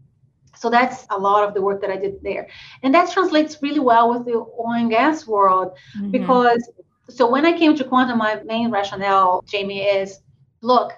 [0.58, 2.48] so that's a lot of the work that I did there.
[2.82, 6.10] And that translates really well with the oil and gas world mm-hmm.
[6.10, 6.68] because
[7.08, 10.20] so when I came to quantum, my main rationale, Jamie, is
[10.60, 10.92] look,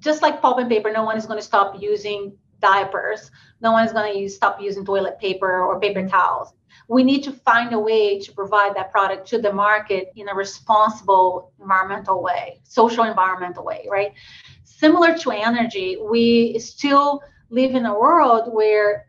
[0.00, 3.30] just like pulp and paper, no one is going to stop using diapers.
[3.60, 6.52] No one is going to use, stop using toilet paper or paper towels.
[6.88, 10.34] We need to find a way to provide that product to the market in a
[10.34, 14.12] responsible environmental way, social environmental way, right?
[14.64, 17.22] Similar to energy, we still
[17.54, 19.06] live in a world where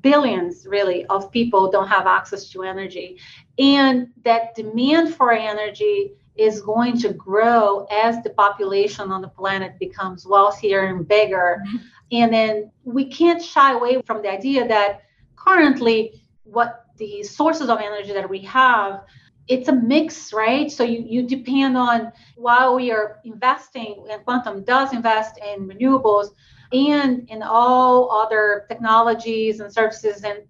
[0.00, 3.18] billions really of people don't have access to energy.
[3.58, 9.78] And that demand for energy is going to grow as the population on the planet
[9.78, 11.62] becomes wealthier and bigger.
[11.66, 11.76] Mm-hmm.
[12.12, 15.02] and then we can't shy away from the idea that
[15.36, 15.98] currently
[16.42, 19.04] what the sources of energy that we have
[19.46, 20.70] it's a mix right?
[20.70, 26.28] So you, you depend on while we are investing and quantum does invest in renewables
[26.74, 30.40] and in all other technologies and services and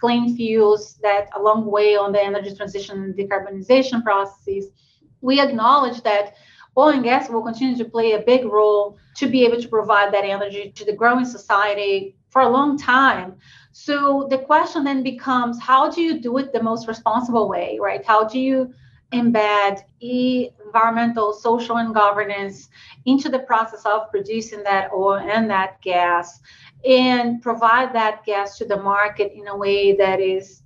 [0.00, 4.70] clean fuels that a long way on the energy transition and decarbonization processes,
[5.20, 6.34] we acknowledge that
[6.76, 10.12] oil and gas will continue to play a big role to be able to provide
[10.12, 13.36] that energy to the growing society for a long time.
[13.72, 18.04] So the question then becomes how do you do it the most responsible way, right?
[18.04, 18.72] How do you
[19.14, 22.68] embed environmental, social, and governance
[23.06, 26.40] into the process of producing that oil and that gas
[26.84, 30.62] and provide that gas to the market in a way that is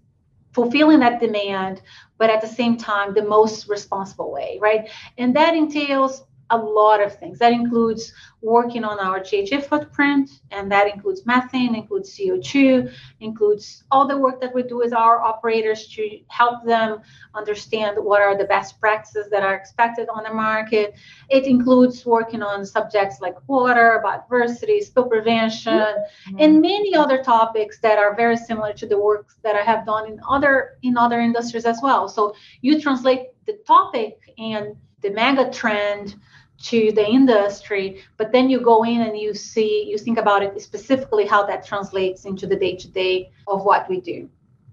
[0.52, 1.82] fulfilling that demand,
[2.16, 4.88] but at the same time, the most responsible way, right?
[5.18, 7.38] And that entails a lot of things.
[7.38, 14.06] That includes working on our GHG footprint, and that includes methane, includes CO2, includes all
[14.06, 17.00] the work that we do with our operators to help them
[17.34, 20.94] understand what are the best practices that are expected on the market.
[21.28, 26.36] It includes working on subjects like water, biodiversity, spill prevention, mm-hmm.
[26.38, 30.06] and many other topics that are very similar to the work that I have done
[30.06, 32.08] in other in other industries as well.
[32.08, 36.16] So you translate the topic and the mega trend
[36.60, 40.60] to the industry but then you go in and you see you think about it
[40.60, 44.28] specifically how that translates into the day to day of what we do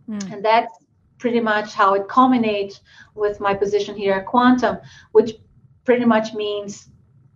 [0.10, 0.34] mm.
[0.34, 0.80] and that's
[1.18, 2.82] pretty much how it culminates
[3.14, 4.78] with my position here at Quantum,
[5.12, 5.32] which
[5.84, 6.90] pretty much means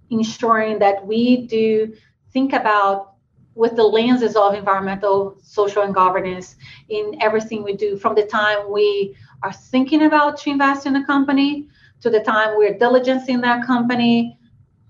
[0.10, 1.94] ensuring that we do
[2.32, 3.14] think about
[3.56, 6.56] with the lenses of environmental, social, and governance
[6.90, 11.06] in everything we do from the time we are thinking about to invest in a
[11.06, 11.68] company
[12.02, 14.38] to the time we're diligencing that company,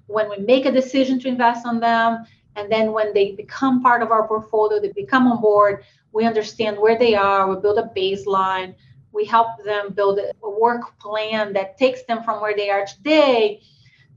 [0.07, 4.01] when we make a decision to invest on them, and then when they become part
[4.01, 7.91] of our portfolio, they become on board, we understand where they are, we build a
[7.95, 8.75] baseline,
[9.11, 13.61] we help them build a work plan that takes them from where they are today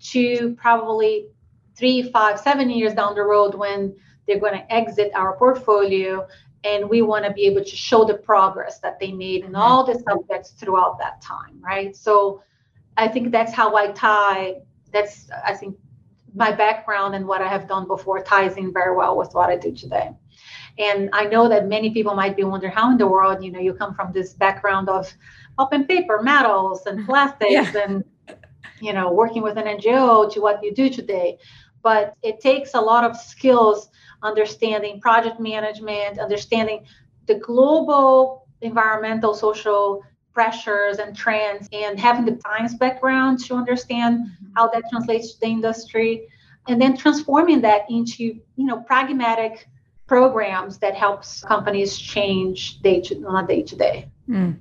[0.01, 1.29] to probably
[1.77, 3.95] three, five, seven years down the road when
[4.27, 6.27] they're going to exit our portfolio.
[6.65, 9.57] And we want to be able to show the progress that they made in mm-hmm.
[9.57, 11.97] all the subjects throughout that time, right?
[11.97, 12.43] So
[12.97, 14.57] I think that's how I tie.
[14.93, 15.77] That's, I think,
[16.35, 19.57] my background and what I have done before ties in very well with what I
[19.57, 20.11] do today.
[20.79, 23.61] And I know that many people might be wondering how in the world, you know,
[23.61, 25.13] you come from this background of
[25.57, 27.85] pulp and paper, metals and plastics yeah.
[27.85, 28.05] and,
[28.81, 31.39] you know, working with an NGO to what you do today.
[31.83, 33.91] But it takes a lot of skills
[34.23, 36.87] understanding project management, understanding
[37.27, 40.03] the global environmental, social
[40.33, 44.47] pressures and trends, and having the science background to understand mm-hmm.
[44.57, 46.29] how that translates to the industry,
[46.69, 48.25] and then transforming that into
[48.57, 49.69] you know pragmatic
[50.07, 54.09] programs that helps companies change day to on a day to day.
[54.29, 54.59] Mm.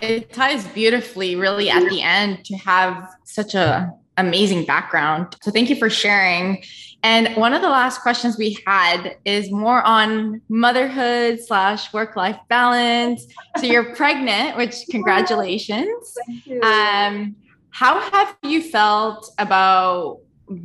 [0.00, 5.36] It ties beautifully, really, at the end to have such a amazing background.
[5.42, 6.62] So thank you for sharing.
[7.02, 12.38] And one of the last questions we had is more on motherhood slash work life
[12.48, 13.26] balance.
[13.58, 16.16] So you're pregnant, which congratulations.
[16.62, 17.34] Um,
[17.70, 20.18] how have you felt about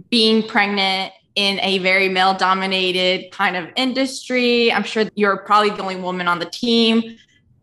[0.09, 4.71] being pregnant in a very male dominated kind of industry?
[4.71, 7.17] I'm sure you're probably the only woman on the team.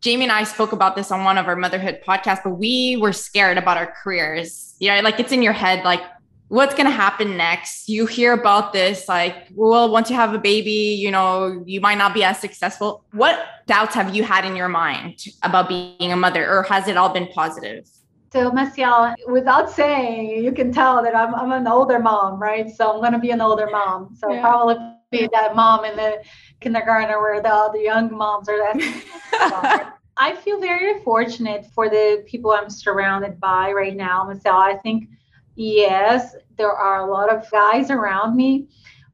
[0.05, 3.15] Jamie and I spoke about this on one of our motherhood podcasts, but we were
[3.15, 4.75] scared about our careers.
[4.79, 6.03] You know, like it's in your head, like
[6.49, 7.89] what's going to happen next?
[7.89, 11.97] You hear about this, like, well, once you have a baby, you know, you might
[11.97, 13.03] not be as successful.
[13.13, 16.99] What doubts have you had in your mind about being a mother, or has it
[16.99, 17.89] all been positive?
[18.31, 22.69] So, Marcial, without saying, you can tell that I'm, I'm an older mom, right?
[22.69, 24.15] So, I'm going to be an older mom.
[24.19, 24.43] So, yeah.
[24.43, 24.77] probably
[25.11, 26.23] be that mom in the
[26.61, 29.94] kindergarten where the, the young moms are that.
[30.17, 34.57] I feel very fortunate for the people I'm surrounded by right now, Marcel.
[34.57, 35.09] I think,
[35.57, 38.69] yes, there are a lot of guys around me,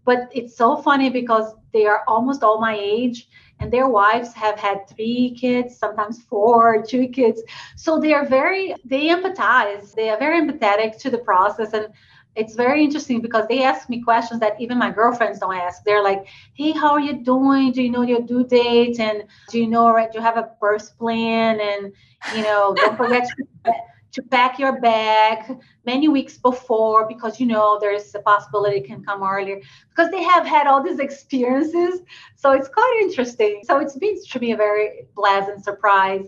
[0.05, 3.29] but it's so funny because they are almost all my age
[3.61, 7.43] and their wives have had three kids, sometimes four, two kids.
[7.77, 9.95] So they are very, they empathize.
[9.95, 11.73] They are very empathetic to the process.
[11.75, 11.89] And
[12.37, 15.83] it's very interesting because they ask me questions that even my girlfriends don't ask.
[15.85, 17.73] They're like, "Hey, how are you doing?
[17.73, 19.01] Do you know your due date?
[19.01, 20.11] And do you know right?
[20.11, 21.61] Do you have a birth plan?
[21.61, 21.93] And
[22.35, 23.73] you know, don't forget to,
[24.13, 29.03] to pack your bag many weeks before because you know there's a possibility it can
[29.05, 32.01] come earlier because they have had all these experiences.
[32.37, 33.63] So it's quite interesting.
[33.65, 36.27] So it's been to me a very pleasant surprise,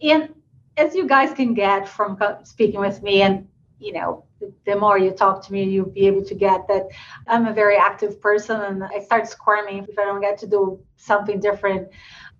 [0.00, 0.34] and
[0.76, 3.46] as you guys can get from speaking with me and
[3.80, 4.24] you know
[4.66, 6.88] the more you talk to me, you'll be able to get that
[7.26, 10.80] I'm a very active person and I start squirming if I don't get to do
[10.96, 11.88] something different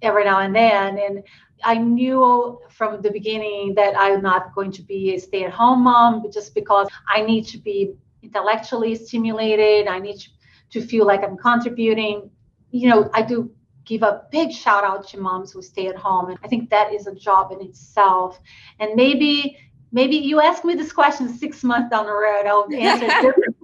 [0.03, 0.99] every now and then.
[0.99, 1.23] And
[1.63, 5.85] I knew from the beginning that I'm not going to be a stay at home
[5.85, 9.89] mom just because I need to be intellectually stimulated.
[9.89, 10.23] I need
[10.71, 12.31] to feel like I'm contributing.
[12.71, 13.51] You know, I do
[13.85, 16.31] give a big shout out to moms who stay at home.
[16.31, 18.39] And I think that is a job in itself.
[18.79, 19.59] And maybe
[19.93, 23.55] maybe you ask me this question six months down the road, I'll answer differently.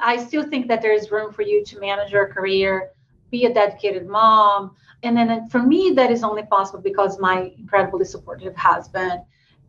[0.00, 2.90] I still think that there's room for you to manage your career,
[3.30, 4.74] be a dedicated mom.
[5.02, 9.22] And then for me, that is only possible because my incredibly supportive husband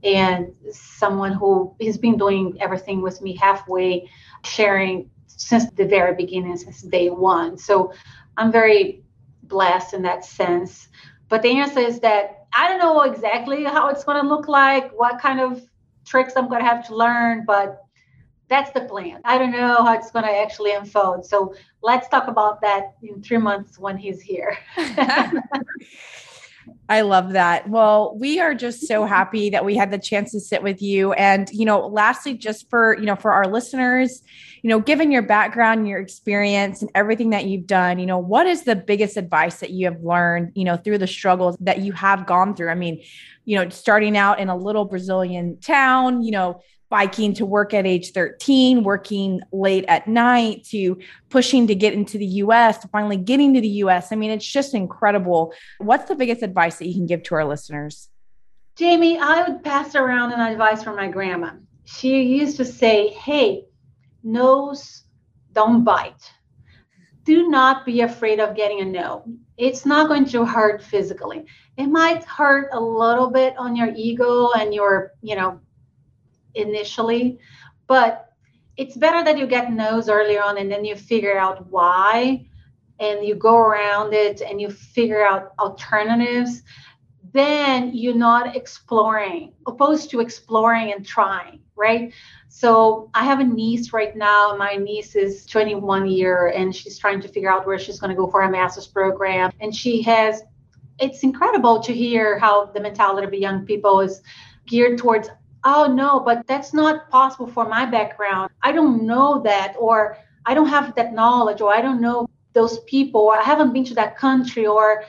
[0.04, 4.10] and someone who has been doing everything with me halfway,
[4.44, 7.58] sharing since the very beginning, since day one.
[7.58, 7.94] So
[8.38, 9.04] I'm very
[9.44, 10.88] blessed in that sense.
[11.30, 14.92] But the answer is that I don't know exactly how it's going to look like,
[14.92, 15.62] what kind of
[16.12, 17.86] tricks I'm going to have to learn, but
[18.49, 19.22] that's the plan.
[19.24, 21.26] I don't know how it's going to actually unfold.
[21.26, 24.57] So let's talk about that in three months when he's here.
[26.92, 27.70] I love that.
[27.70, 31.14] Well, we are just so happy that we had the chance to sit with you.
[31.14, 34.22] And, you know, lastly, just for, you know, for our listeners,
[34.62, 38.46] you know, given your background, your experience, and everything that you've done, you know, what
[38.46, 41.94] is the biggest advice that you have learned, you know, through the struggles that you
[41.94, 42.70] have gone through?
[42.70, 43.02] I mean,
[43.46, 46.62] you know, starting out in a little Brazilian town, you know,
[46.92, 52.18] biking to work at age 13, working late at night to pushing to get into
[52.18, 54.12] the US, to finally getting to the US.
[54.12, 55.54] I mean, it's just incredible.
[55.80, 58.10] What's the biggest advice that you can give to our listeners?
[58.76, 61.54] Jamie, I would pass around an advice from my grandma.
[61.86, 63.66] She used to say, Hey,
[64.22, 65.04] nose
[65.54, 66.32] don't bite.
[67.24, 69.24] Do not be afraid of getting a no.
[69.58, 71.46] It's not going to hurt physically.
[71.78, 75.60] It might hurt a little bit on your ego and your, you know,
[76.56, 77.39] initially,
[77.88, 78.32] but
[78.78, 82.45] it's better that you get no's early on and then you figure out why
[82.99, 86.64] and you go around it and you figure out alternatives
[87.34, 92.14] then you're not exploring opposed to exploring and trying right?
[92.49, 97.22] So i have a niece right now my niece is 21 year and she's trying
[97.22, 100.43] to figure out where she's going to go for a master's program and she has
[100.99, 104.22] it's incredible to hear how the mentality of young people is
[104.68, 105.30] geared towards
[105.64, 110.53] oh no but that's not possible for my background i don't know that or i
[110.53, 113.93] don't have that knowledge or i don't know those people or i haven't been to
[113.93, 115.03] that country or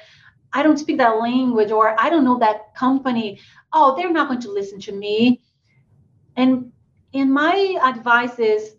[0.52, 3.40] I don't speak that language or I don't know that company.
[3.72, 5.42] Oh, they're not going to listen to me.
[6.36, 6.72] And
[7.14, 8.74] and my advice is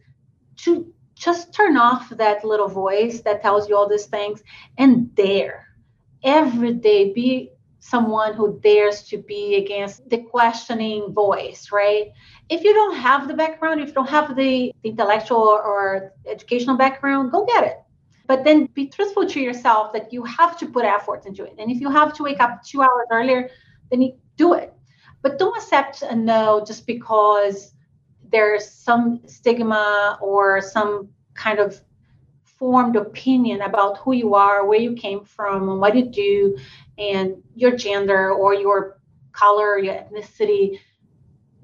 [0.57, 4.43] to just turn off that little voice that tells you all these things
[4.77, 5.67] and dare
[6.23, 7.51] every day be
[7.83, 12.11] someone who dares to be against the questioning voice, right?
[12.49, 16.77] If you don't have the background, if you don't have the, the intellectual or educational
[16.77, 17.77] background, go get it
[18.27, 21.55] but then be truthful to yourself that you have to put effort into it.
[21.59, 23.49] And if you have to wake up two hours earlier,
[23.91, 24.73] then you do it.
[25.21, 27.73] But don't accept a no just because
[28.31, 31.81] there's some stigma or some kind of
[32.63, 36.57] formed opinion about who you are, where you came from, and what you do,
[36.97, 39.01] and your gender or your
[39.33, 40.79] color, your ethnicity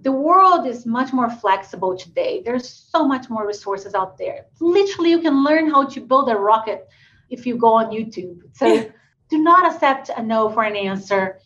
[0.02, 2.41] the world is much more flexible today.
[2.43, 4.45] There's so much more resources out there.
[4.60, 6.88] Literally, you can learn how to build a rocket
[7.30, 8.41] if you go on YouTube.
[8.54, 8.89] So
[9.30, 11.39] do not accept a no for an answer.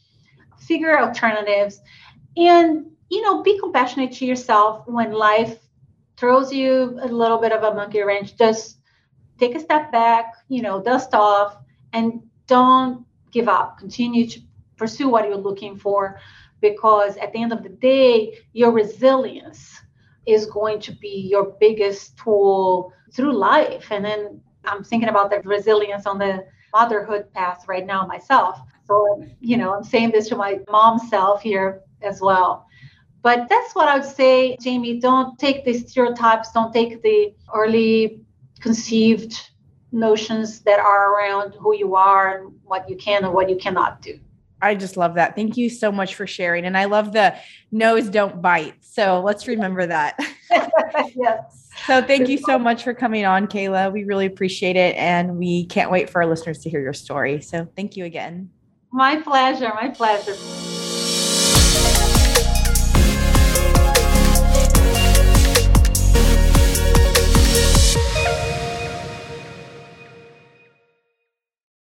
[0.59, 1.81] Figure alternatives
[2.37, 5.59] and you know be compassionate to yourself when life
[6.15, 8.37] throws you a little bit of a monkey wrench.
[8.37, 8.77] Just
[9.43, 11.57] take a step back, you know, dust off
[11.91, 13.77] and don't give up.
[13.77, 14.39] Continue to
[14.77, 16.19] pursue what you're looking for
[16.61, 19.81] because at the end of the day, your resilience
[20.25, 23.87] is going to be your biggest tool through life.
[23.91, 28.59] And then I'm thinking about the resilience on the motherhood path right now myself.
[28.87, 32.65] So, you know, I'm saying this to my mom self here as well.
[33.21, 34.99] But that's what I would say, Jamie.
[34.99, 38.22] Don't take the stereotypes, don't take the early
[38.63, 39.49] conceived
[39.91, 44.01] notions that are around who you are and what you can and what you cannot
[44.01, 44.19] do.
[44.61, 45.35] I just love that.
[45.35, 46.63] Thank you so much for sharing.
[46.63, 47.35] And I love the
[47.71, 48.75] nose don't bite.
[48.79, 50.17] So let's remember that.
[51.15, 51.69] yes.
[51.85, 53.91] So thank you so much for coming on, Kayla.
[53.91, 54.95] We really appreciate it.
[54.95, 57.41] And we can't wait for our listeners to hear your story.
[57.41, 58.49] So thank you again.
[58.91, 59.73] My pleasure.
[59.75, 60.35] My pleasure.